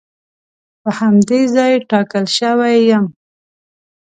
[0.81, 3.05] په همدې ځای ټاکل شوی یم.